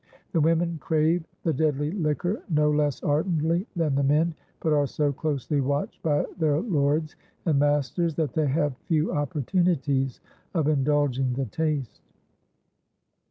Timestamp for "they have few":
8.33-9.13